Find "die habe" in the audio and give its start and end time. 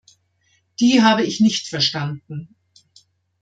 0.79-1.21